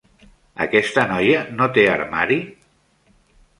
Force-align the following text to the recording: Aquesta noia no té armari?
Aquesta 0.65 1.03
noia 1.11 1.45
no 1.59 1.69
té 1.77 1.85
armari? 1.93 2.41